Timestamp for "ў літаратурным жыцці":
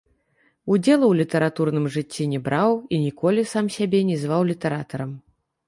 1.09-2.23